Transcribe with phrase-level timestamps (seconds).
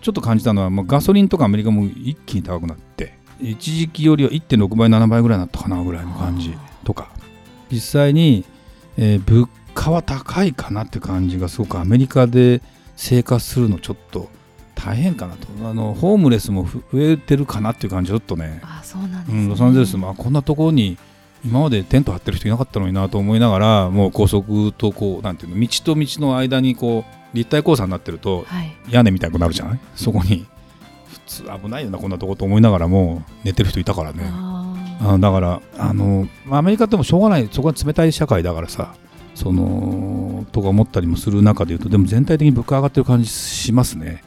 [0.00, 7.10] ちょっと感じたのは、まあ、ガソリンとかアメリカも一気に高くなって一時期よりは1.6倍7倍ぐらいになったかなぐらいの感じとか。
[7.70, 8.44] 実際に、
[8.96, 9.48] えー物
[9.78, 12.62] 価は高いかなって感じがすごくアメリカで
[12.96, 14.28] 生活するのちょっと
[14.74, 15.46] 大変かなと。
[15.68, 18.60] あのホームレスもふ増えてるかなっていう感じちょっとね。
[18.64, 20.98] あそうなんですね、うん、ロサンゼルスもあこんなところに
[21.44, 28.72] 今までテント張ってる人いなかったのになと思いながらもう高速とこうなんていうの道と道の間にこう立体交差になってるとはい。
[28.90, 29.80] 屋根みたいになるじゃない？
[29.94, 30.46] そこに。
[31.06, 34.24] 普通危ないよなこんなとこと思いながらも寝てる人いたからね。
[34.30, 37.48] ああだからあのまあアメリカってもしょうがない。
[37.52, 38.94] そこは冷たい社会だからさ
[39.34, 44.22] そのとか思ったりもする中でいうとでも全体的に物価上がってる感じしますね。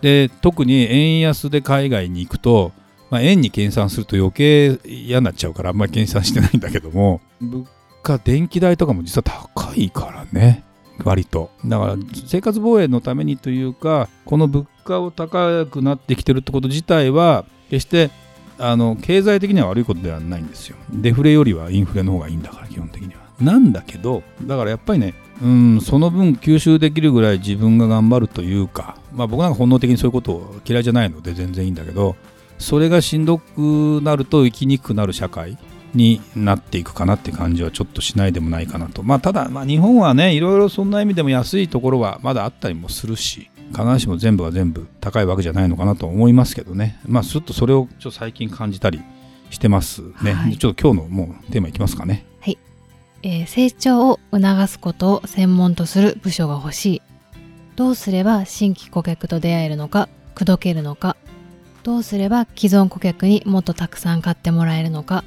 [0.00, 2.72] で特に円安で海外に行くと、
[3.10, 7.66] まあ、円に計算すると余計嫌になっちゃうからあんまり計算してないんだけども物
[8.02, 10.64] 価電気代とかも実は高いからね
[11.04, 11.50] 割と。
[11.64, 11.96] だから
[12.26, 18.10] 生活防衛のためにというかこの物価を高くなってきてるってこと自体は決して
[18.58, 20.76] あの経済的には悪いことではないんですよ。
[20.90, 23.20] デフレよりはインフレの方がいいんだから基本的には。
[23.40, 32.16] なんだけどだからやっぱりねうんその分吸収できるぐらい自分が頑張るというかまあ僕なんか本能的にそういうことを嫌いじゃないので全然いいんだけど
[32.58, 35.56] それがしんどくなると生きにくくなる社会。
[35.94, 39.02] になっていくかなって感じはちょっとしないでもないかなと。
[39.02, 46.98] まあただまあ日本はねいろいろそんな意味でも安いところはまだあったりもするし必ずしも全部が全部高いわけじゃないのかなと思いますけどね。
[47.06, 49.00] まあちょっとそれをちょっと最近感じたり
[49.50, 50.50] してますね、はい。
[50.52, 52.24] でちょっと今日のもうテーマいきますかね。
[53.22, 57.02] えー成長を促すことを専門とする部署が欲しい。
[57.74, 61.16] どうすれば新規顧客と出会えるのか口説けるのか。
[61.82, 65.24] どうすれば既存顧客にもっとたくさん買ってもらえるのか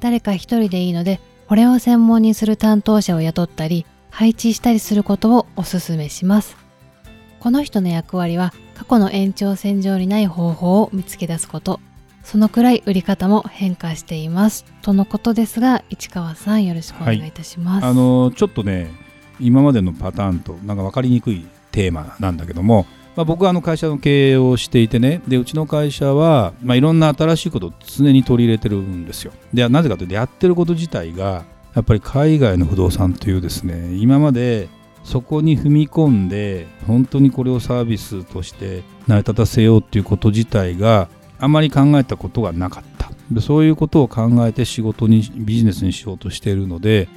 [0.00, 6.56] 誰か一人でいいのでこれを専門にする担当者を雇ったり配置したりすることをお勧めします。
[7.38, 11.80] この人の役割は過去の延長線上にない方法を見つけ出すこと。
[12.24, 14.64] そのくらい売り方も変化しています。
[14.82, 18.90] とのことですが市川さんよろしくお願いいたします、あのちょっとね
[19.38, 22.84] 今までのパターンとなんか分かりにくいテーマなんだけども、
[23.16, 29.32] まあ、僕はあの会社の経営をしていてねでうちの会社は、まあ、いろんな新しいことを常に取り入れてるんですよ。
[29.54, 31.44] でなぜかというとやってること自体が
[31.74, 34.68] やっぱり海外の不動産というですね今まで
[35.02, 43.10] そこに踏み込んで本当にこれをサービスとして成り立たせようっていうこと自体があまり考えたことがなかった。
[43.30, 47.08] でそういうことを考えて仕事にビジネスにしようとしているので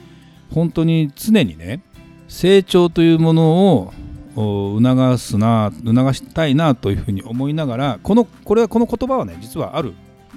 [0.52, 1.82] 本当に常にね
[2.28, 3.94] 成長というものを
[4.40, 9.94] 促すな促したいなというふうに思いながらこのこれはこの言葉はね実はある、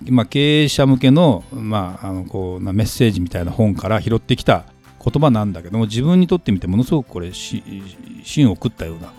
[0.09, 4.65] まあ、経営者向けの,、まあ、あのこうなメッセージみたいな本から拾ってきた
[5.05, 9.13] 言葉なんだけども自分にとってみてものすごくこれ芯を食ったような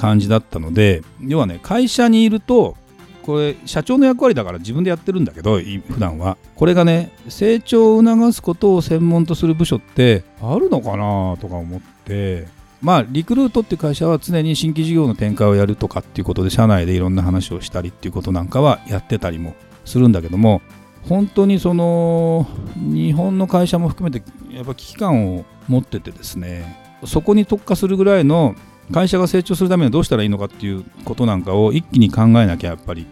[0.00, 2.76] 感じだったので要はね会社にいると
[3.22, 6.36] これ社長の役割だから自分でやってるんだけど普段は。
[6.56, 12.48] これがね成長を促すことを専門とする部署ってあるのかなとか思って
[12.80, 19.54] まあリクルートっていう会社は常に新規事業の展開をやるとかっていうことで社内でいろんな話をしたりっていうことなんかはやってたりも
[19.84, 20.62] するんだけども
[21.08, 22.46] 本当にその
[22.76, 28.54] 日本の会社も含めてやっぱ危機感を持っててですねそこに特化するぐらいの
[28.92, 33.06] 会社が成長するためにはどうしたらいいのかっていうことなんかを一気に考えなきゃやっぱり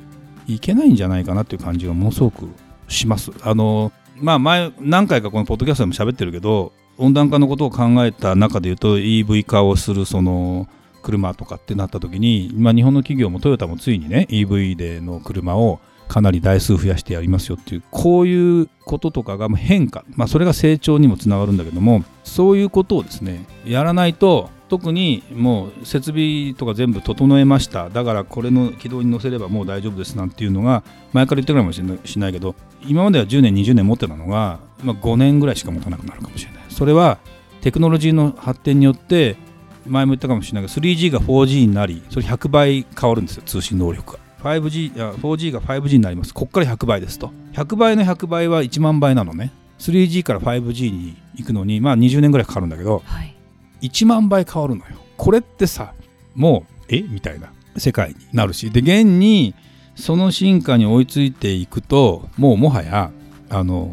[0.46, 2.48] いけないんじゃないかなっていう感じがものすごく
[2.88, 3.30] します。
[3.42, 10.68] あのまあ前何回かこのポッドキャストでも喋ってるけど温暖化のことを考えた中で言うと EV 化をするその
[11.02, 27.88] 車とかってなった時に、ま、日本の企業もトヨタもついにね EV での車をかなり台数増やしてやりますよっていうこういうこととかが変化、まあ、それが成長にもつながるんだけどもそういうことをですねやらないと特にもう設備とか全部整えました。
[27.88, 30.82] だからこれの軌道に乗せればもう大丈夫ですなんていうのが
[31.14, 31.86] 前から言ってるかもしれ
[32.20, 32.54] ないけど
[32.86, 36.57] 今までは10年20年持ってたのが、ま、5年ぐらいしか持たなくなるかもしれない。
[36.78, 37.18] それは
[37.60, 39.36] テクノロジーの発展によって
[39.84, 44.20] 前も言ったかもしれないけど 3G が 4G になりそれ100倍変わるんですよ通信能力が。
[44.44, 46.32] 5G いや 4G が 5G になります。
[46.32, 47.32] ここから100倍ですと。
[47.54, 49.50] 100倍の100倍は1万倍なのね。
[49.80, 53.34] 3G から 5G に行くのにまあ20年ぐらいかかるんだけどはい。
[53.82, 54.98] 1万倍変わるのよ。
[55.16, 55.94] これってさ
[56.36, 57.02] もうえ？
[57.02, 58.70] みたいな世界になるし。
[58.70, 59.56] で現に
[59.96, 63.10] その進化に追いついていくともうもはや
[63.50, 63.90] あの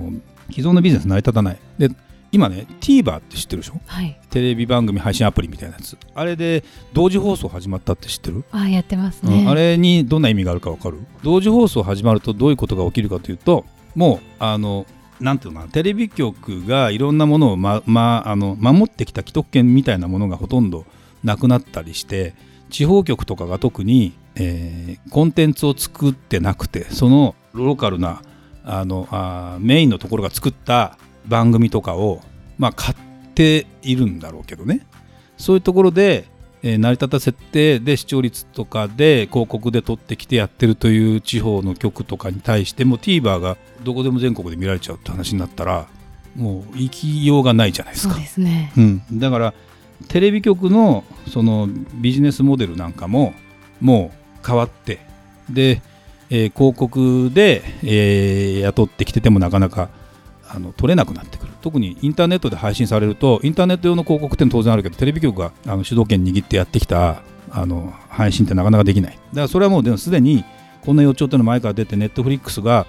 [0.52, 1.56] 既存のビジネス成り立たない。
[1.56, 1.62] で
[2.36, 3.80] 今ね TVer って知ってるでしょ？
[3.86, 4.20] はい。
[4.30, 5.98] テレビ番組配信アプリみたいなやつ。
[6.14, 11.00] あれで同時放送始まったって知ってる、あやってますね、うん、あれにどんな意味があるか分かる？
[11.24, 13.66] 同時放送始まるとどういうことが起きるかというと
[13.96, 14.86] もうあの
[15.20, 15.72] なんていうのかな？
[15.72, 20.86] テレビ局がいろんなものを、ままあの守ってきた既得権みたいなものがほとんど
[21.24, 22.36] なくなったりして
[22.70, 28.22] 地方局とかが特に、えーコンテンツを作ってなくてそのローカルな
[28.66, 32.22] あのあーメインのところが作った番組とかを、
[32.57, 32.95] まあ、買っ
[33.33, 34.86] ているんだろうけどね。
[35.38, 36.25] そういうところで、
[36.63, 45.88] えー成り立たせてで視聴率とかで広告で取ってきてやってるという地方の局とかに対しても TVer がどこでも全国で見られちゃうって話になったら
[46.36, 48.16] もう生きようがないじゃないですか。
[48.16, 48.24] そう。
[48.24, 48.74] ですね。
[48.77, 49.54] うん、だから
[50.07, 53.33] テレビ局のそのビジネスモデルなんかも
[53.80, 54.12] も
[54.44, 55.00] う変わって
[55.50, 55.81] で、
[56.30, 59.89] えー広告で、えー雇ってきててもなかなか
[60.48, 61.54] あの取れなくなってくる。
[61.62, 69.14] 特にインターネットで配信されるとインターネット用の広告って当然あるけどテレビ局があの主導権握ってやってきたあの配信ってなかなかできない。
[69.14, 70.44] だからそれはもうでもすでに
[70.82, 72.86] こんな予兆っていうの前から出てネットフリックスが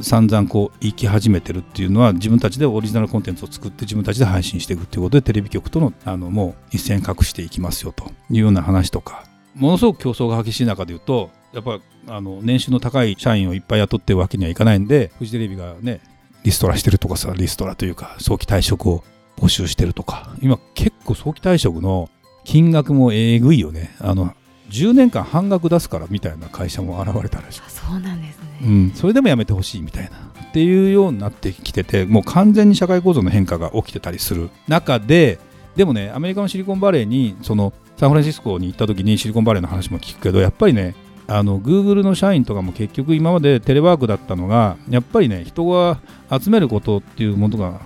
[0.00, 9.24] 散々こう行き始めてるっていうのは自分たちでオリジナルコンテンツを作って自分たちで配信していくっていうことでテレビ局とのあのもう一線画していきますよというような話とか。
[9.54, 11.78] ものすごく競争が激しい中で言うとやっぱ
[12.08, 16.00] あの年収の高い社員をいっぱい雇ってるわけにはいかないんでフジテレビがね
[16.44, 19.04] リストラしてるとかさリストラというか早期退職を
[19.36, 20.34] 募集してるとか。
[20.40, 22.10] 今結構早期退職の
[22.44, 23.94] 金額もえぐいよね。
[24.00, 24.34] あの
[24.70, 30.32] 10年間半額出すからみたいな会社も現れたらしいあそうなんですね、うん、それでもやめてほしいみたいな。
[30.42, 35.38] っていうようになってきててもう完全に社会構造の変化が起きてたりする中で
[35.76, 40.94] でもねアメリカのシリコンバレーにそのサンフランシスコに行った時にシリコンバレーの話も聞くけどやっぱりね
[41.38, 45.98] あの Google の社員とかも結局今までテレワークだったのがやっぱりね人が
[46.30, 47.80] 集めることっていうものが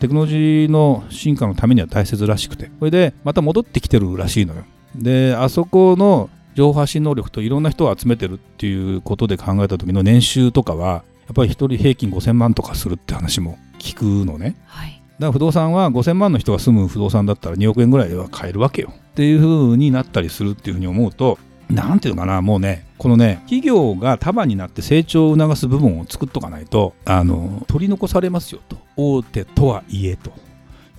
[0.00, 2.70] テクノロジーの進化のためには大切らしくて。
[2.78, 4.64] これでまた戻ってきてるらしいのよ。
[4.94, 14.56] であそこの情報発信能力といろんな人を集めてるっていうことで考えた時の年収とかはやっぱり1人平均5000万とかするって話も聞くのね。
[14.66, 15.00] はい。
[15.18, 18.92] だから不動産は5000万の人が住む不動産だったら2億円ぐらいでは買えるわけよ。
[18.94, 21.38] っていう風になったりするっていう風に思うと
[21.70, 28.78] なんていうのかなもうねこのね企業が束になって成長を促す部分を作っとかないとあの取り残されますよと。
[28.96, 30.32] 大手とはいえと。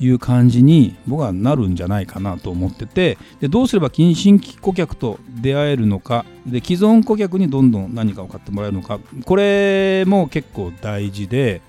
[0.02, 3.18] いう感じに僕はなるんじゃないかなと思ってて。
[3.42, 6.26] でどうすれば新規顧客と出会えるのか。
[6.46, 9.00] で既存顧客にどんどん何かを買ってもらえるのか。
[9.26, 11.62] これも結構大事で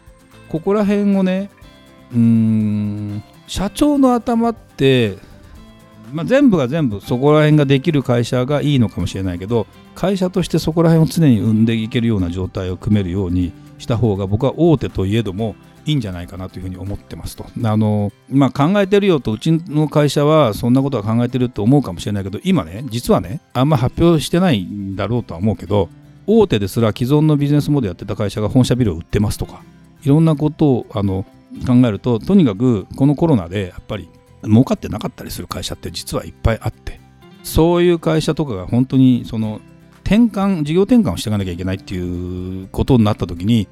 [0.49, 1.51] ここら辺をね
[2.13, 5.17] うーん社長の頭って、
[6.13, 17.47] まあ、全部が全部そこら辺ができる会社がいいのかもしれないけど会社としてそこら辺を常に生んでいけるような状態を組めるようにした方が僕は大手といえどもいいんじゃないかなというふうに思ってますと。
[17.65, 25.89] あのまあ、考えてるよとうちの会社はそんなことは考えてると思うかもしれないけど今ね実はねあんま発表してないんだろうとは思うけど
[26.27, 29.63] 大手ですら既存のビジネスモデルやってた会社が本社ビルを売ってますとか
[30.03, 31.25] いろんなことをあの
[31.67, 34.09] 考えるととにかくこのコロナでやっぱり
[34.45, 37.01] 儲かってなかったりする会社って実はいっぱいあって
[37.43, 39.61] そういう会社とかが本当にその
[40.05, 43.69] 転換事業転換をしていかなきゃいけないっていうことになった時に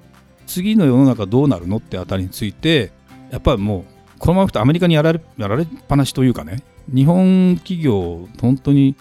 [0.46, 2.92] 次の世の中どうなるのってあたりについて
[3.30, 3.84] やっぱりもう
[4.18, 8.96] このままいくとアメリカにやられやられっぱなしというかね日本企業本当に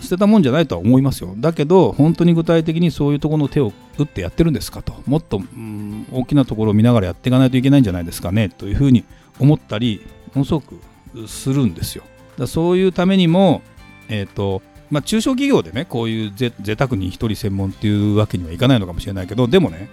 [0.00, 1.34] 捨てたもんじゃないとは思いますよ。
[1.36, 4.94] だけど本当に具体的にそういうところの手を打ってやってるんですかと。
[5.06, 9.04] もっと、うん大きなところを見ながらやっていかないといけないんじゃないですかねというふうに
[9.38, 10.80] 思ったりものすごく
[11.26, 12.04] するんですよ。
[12.38, 13.62] だそういうためにも
[14.08, 19.88] えっ、とまあ、中小企業でねこういうぜ贅沢に一人専門っていうわけにはいかないのかもしれないけどでもね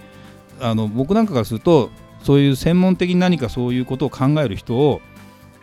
[0.60, 1.90] あの僕なんかからすると
[2.24, 5.00] そういう専門的に何かそういうことを考える人を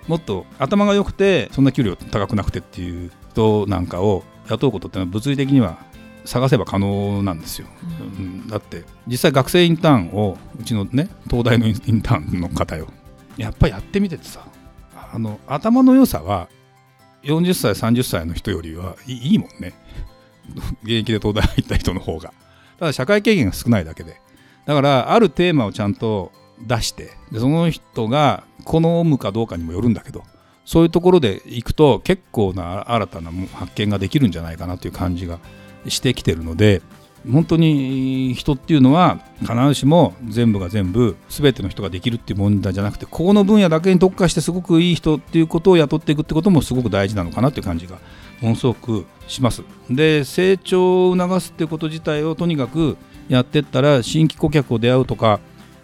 [0.08, 5.80] もっと頭が良くてそんな給料高くなくてっていう人なんかを雇うことってのは物理的には
[6.24, 7.68] 探せば可能なんですよ、
[8.18, 12.88] うん、だって実際学生インターンをうちのね東大のインターンの方よ。
[13.38, 14.46] やっぱりやってみててさ
[15.16, 16.50] あの頭の良さは
[17.24, 19.74] 40歳30歳の人よりはいいいもんね。
[20.84, 22.34] 現役で東大入った人の方が。
[22.78, 24.20] ただ社会経験が少ないだけで。
[24.66, 30.24] だからあるテーマをちゃんと出してでその人が好むかどうかにもよるんだけど
[30.66, 35.40] そういうところでいくと結構な新たな発見ができるんじゃないかなという感じが
[35.88, 36.82] してきてるので
[37.32, 47.98] 本当に人っていうのは必ずしも全部が全部全ての人ができるっていう問題じゃなくてここの分野だけに特化してすごくいい人っていうことを雇っていくってこともすごく大事なのかなっていう感じが
[48.42, 49.64] ものすごくします。
[49.90, 55.40] で成長を促すっていうこと自体をとにかくやってったら新規顧客を出会うとか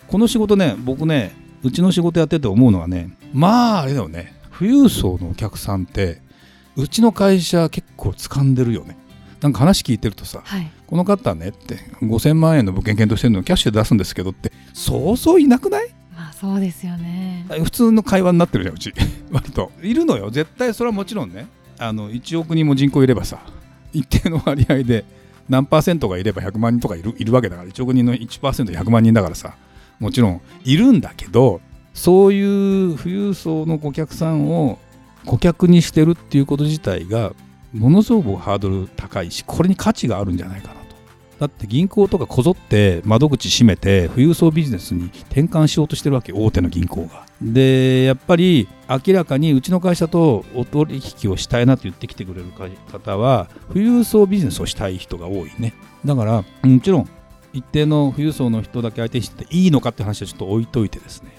[0.07, 6.21] この仕事ね僕ねうちの仕事やってて思うのはねまああれだよね富裕層のお客さんって
[6.75, 8.98] うちの会社結構掴んでるよね
[9.41, 15.89] なんか話聞いてるとさ、はい、この方ねって5000万円の物件検討してるのをキャッシュで出すんですけどってそうそういなくない？
[16.15, 17.45] まあそうですよね。
[17.63, 18.93] 普通の会話になってるじゃんうち。
[19.31, 19.71] 割と。
[19.81, 20.29] いるのよ。
[20.29, 21.48] 絶対それはもちろんね。
[21.79, 23.39] あの1億人も人口いればさ
[23.91, 25.03] 一定の割合で
[25.50, 29.55] 何パーセントがいれば100万人とかいるいるわけだから1億人の 1%100 万人だからさ
[30.00, 31.60] もちろんいるんだけど
[31.95, 34.77] そういう富裕層の顧客さんを
[35.25, 37.33] 顧客にしてるっていうこと自体が
[37.73, 40.81] ものすごくハードル高いしこれに価値があるんじゃないかなと。
[41.39, 47.25] だって銀行とかこぞって窓口閉めて富裕層ビジネスに転換しようとしてるわけ大手の銀行が。
[47.41, 52.47] でやっぱり明らかにうちの会社とお取引をしたいなと言ってきてくれる
[52.91, 55.73] 方は富裕層ビジネスをしたい人が多いね。
[56.05, 57.09] だからもちろん
[57.53, 61.31] 一定の富裕層の人だけ相手にしてていいのかって話はちょっと置いといてですね。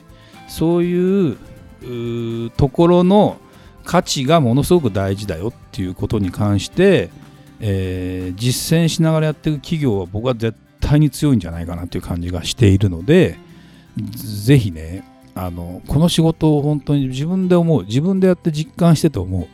[0.48, 1.36] そういう
[2.56, 3.38] ところの
[3.84, 7.10] 価値がものすごく大事だよっていうことに関して、
[7.60, 13.38] えー、実践しながらやっていく企業は僕は絶対に強いんじゃないかなという感じがしているので
[14.46, 19.46] ぜひねあのこの仕事を本当に自分で思う自分でやって実感してて思う。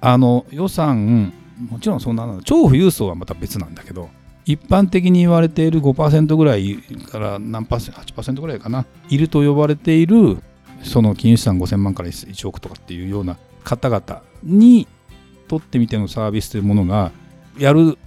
[0.00, 1.32] あの予算
[1.70, 4.08] もちろんそんな超富裕層はまた別なんだけど
[4.44, 6.76] 一般的に言われている5%ぐらい
[7.10, 10.38] から何パーセント8%ぐらいかないると呼ばれている
[10.84, 14.86] その金融資産5000万から1億とかっていうような方々に
[15.46, 17.12] とってみてのサービスというものが
[17.58, 17.98] やる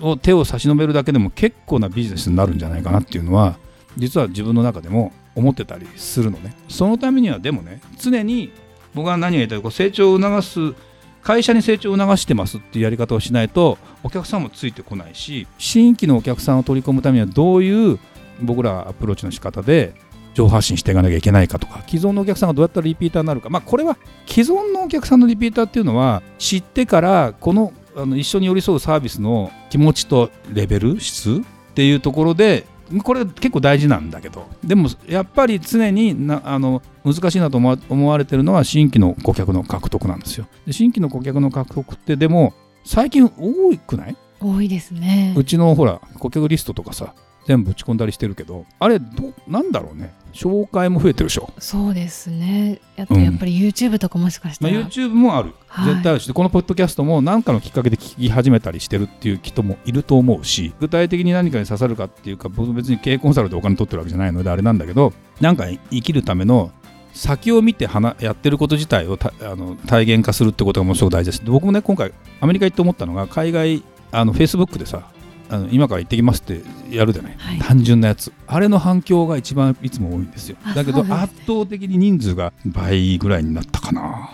[0.00, 3.56] を手を差し伸べるだけでも結構なビジネスになるんじゃないかなっていうのは
[3.96, 6.54] 実は自分の中でも思ってたりするのね。
[6.68, 8.52] そのためにはでもね常に
[8.94, 10.74] 僕は何が言いたいか成長を促す
[11.22, 17.98] 会社に成長を促してますっていうやり方をしないとお客さんもついてこないし新規のお客さんを取り込むためにはどういう
[18.40, 19.94] 僕らアプローチの仕方で
[20.34, 23.50] 情報発信していかなきゃいけないかとか既存のお客さんがどうやったらリピーターになるか。
[23.50, 23.96] まあこれは
[24.26, 32.64] 既存のお客さんのリピーターっていうのは知ってからこのあの一緒に寄り添うサービスの気持ちとレベル質っていうところで
[33.02, 34.46] これ結構大事なんだけど。
[34.64, 40.46] でもやっぱり常になあの難しいなと思われてるのは新規の顧客の獲得なんですよ。
[40.66, 44.16] で新規の顧客の獲得ってでも最近多くない？
[44.40, 45.34] 多いですね。
[45.36, 47.14] うちのほら顧客リストとかさ
[47.46, 50.14] 全部打ち込んだりしてるけどあれどなんだろうね。
[50.32, 51.52] 紹介も増えてるでしょ。
[51.58, 52.80] そうですね。
[52.96, 66.70] あとやっぱり YouTube とかもしかしたら、まあ、YouTube もある、はい、絶対あるしこのポッドキャストも何かのきっかけで聞き始めたりしてるっていう人もいると思うし具体的に何かに刺さるかっていうか僕別に経営コンサルでお金取ってるわけじゃないのであれなんだけどなんか生きるための
[67.12, 67.88] 先を見て
[68.20, 71.42] やってること自体をあの体現化するってことがものすごく大事です。
[71.44, 73.82] 僕もね今回アメリカ行って思ったのが海外
[74.12, 75.10] あの Facebook でさ
[75.50, 78.32] あの今から行ってきますってやるじゃない、はい、単純なやつ。
[78.46, 80.56] あれの反響が一番いつも多いんですよ。
[80.76, 84.30] だけど圧倒的に人数が倍ぐらいになったかな。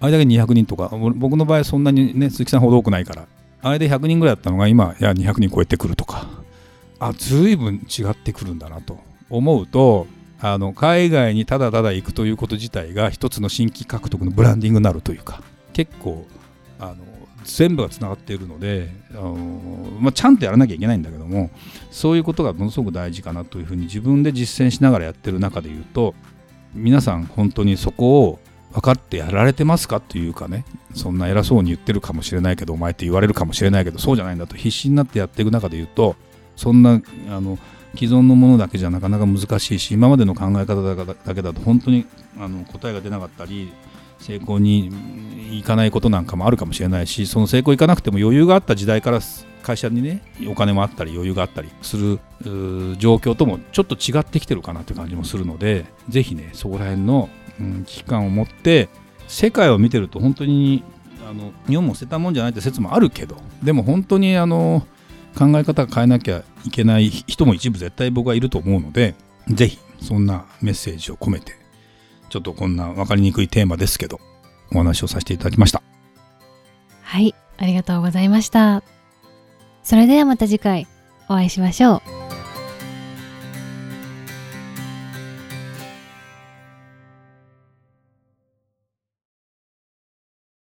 [0.00, 3.26] あれだけ200人とか僕の場合そんなにね鈴木さんほど多くないから。
[3.60, 6.26] あれで100人ぐらいだったのが今いや200人超えてくるとか。
[6.98, 8.98] あ随分違ってくるんだなと。
[9.28, 10.06] 思うと
[10.40, 15.42] あの海外にただただ行くということ自体が一つの新規獲得のブランディングになるというか。
[15.74, 16.26] 結構
[16.78, 16.96] あの
[17.44, 19.34] 全部がつながっているのであの、
[20.00, 21.50] まあ、ちゃんとやらなきゃいけないんだけども
[21.90, 26.14] そういうことがものすごく大事かなというふうに自分で実践しながらやってる中で言うと
[26.74, 28.38] 皆さん本当にそこを
[28.72, 36.16] 分かってやられてますかというかねそんな偉そうに言ってるかもしれないけどお前って言われるかもしれないけどそうじゃないんだと必死になってやっていく中で言うと
[36.56, 37.58] そんなあの
[37.94, 42.06] 既存のものだけじゃなかなか難しいし今までの考え方だけだと本当に
[42.38, 43.72] あの答えが出なかったり
[44.24, 44.90] 成功に
[45.58, 49.20] いかないことなんかもあるかもしれないしその成功いかなくても余裕があった時代から
[49.62, 52.18] 会社にねお金もあったり余裕があったりする
[52.98, 57.28] 状況ともちょっと違ってきてるかなという感じもするのでぜひねそこら辺の、
[57.60, 58.88] うん、危機感を持って
[59.28, 60.82] 世界を見てると本当に
[61.28, 64.86] あの日本も捨てたもんじゃないって説もあるけどでも本当にあの
[65.38, 69.14] 考え方変えなきゃいけない人も一部絶対僕はいると思うので
[69.48, 71.63] ぜひそんなメッセージを込めて
[72.34, 74.18] ちょっとこんな分かりにくいテーマですけど
[74.72, 75.84] お話をさせていただきました。
[77.00, 78.82] はいありがとうございました。
[79.84, 80.88] それではまた次回
[81.28, 82.13] お会いしましょう。